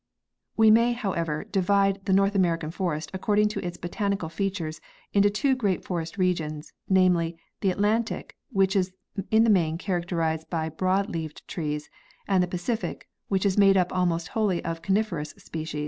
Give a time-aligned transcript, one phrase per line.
[0.55, 4.81] 139 We may, however, divide the North American forest, according to its botanical features,
[5.13, 8.93] into two great forest regions, namely, the Atlantic, which is
[9.29, 11.87] in the main characterized by broad leaved trees,
[12.27, 15.79] and the Pacific, which is made up almost wholly of conif erous species.